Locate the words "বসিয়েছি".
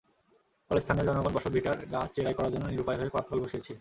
3.39-3.69